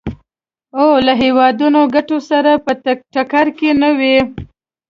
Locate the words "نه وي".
3.81-4.17